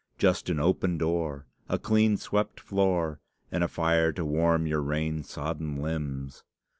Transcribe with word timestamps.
just 0.17 0.49
an 0.49 0.59
open 0.59 0.97
door, 0.97 1.45
a 1.69 1.77
clean 1.77 2.17
swept 2.17 2.59
floor, 2.59 3.19
and 3.51 3.63
a 3.63 3.67
fire 3.67 4.11
to 4.11 4.25
warm 4.25 4.65
your 4.65 4.81
rain 4.81 5.21
sodden 5.21 5.75
limbs! 5.77 6.43